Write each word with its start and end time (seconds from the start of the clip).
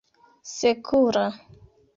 sekura 0.55 1.25